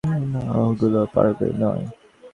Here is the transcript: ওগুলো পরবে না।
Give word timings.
ওগুলো 0.61 1.01
পরবে 1.13 1.47
না। 1.59 1.69